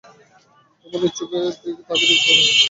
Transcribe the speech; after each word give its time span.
তোমরা 0.81 0.97
নিজ 1.01 1.13
চোখে 1.17 1.37
তাকে 1.45 1.65
দেখতে 1.69 1.83
পার। 1.87 1.97